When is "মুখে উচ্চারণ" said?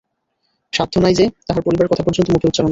2.31-2.65